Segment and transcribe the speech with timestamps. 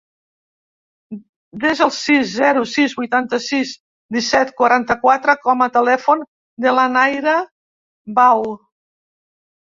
[1.63, 3.75] Desa el sis, zero, sis, vuitanta-sis,
[4.17, 6.25] disset, quaranta-quatre com a telèfon
[6.67, 7.39] de la Naira
[8.19, 8.45] Bau.